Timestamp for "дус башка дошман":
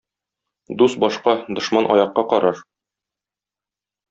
0.81-1.89